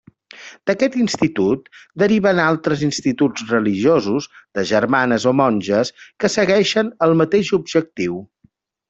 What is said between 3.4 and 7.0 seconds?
religiosos, de germanes o monges, que segueixen